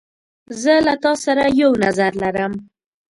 [0.61, 2.53] زه له تا سره یو نظر لرم.